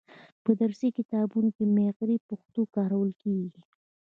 په 0.43 0.51
درسي 0.61 0.89
کتابونو 0.97 1.49
کې 1.55 1.63
معیاري 1.75 2.17
پښتو 2.29 2.61
کارول 2.75 3.11
کیږي. 3.21 3.61